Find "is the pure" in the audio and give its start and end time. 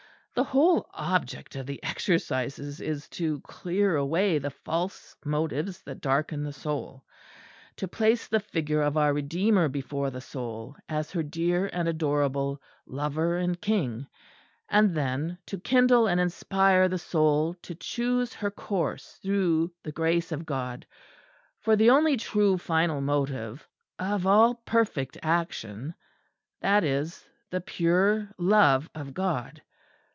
26.85-28.29